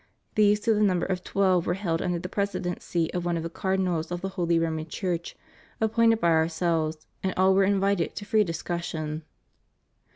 [0.33, 3.51] These to the number of twelve were held under the presidency of one of the
[3.51, 5.37] Car dinals of the Holy Roman Chiu ch,
[5.79, 9.21] appointed by Our selves, and all were invited to free discussion.